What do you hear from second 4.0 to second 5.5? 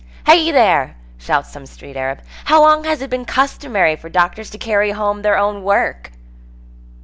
doctors to carry home their